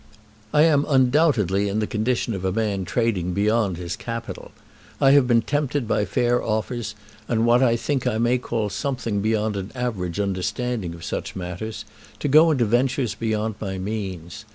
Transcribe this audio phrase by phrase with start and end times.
[0.51, 4.49] I am undoubtedly in the condition of a man trading beyond his capital.
[4.99, 6.95] I have been tempted by fair offers,
[7.27, 11.85] and what I think I may call something beyond an average understanding of such matters,
[12.17, 14.45] to go into ventures beyond my means.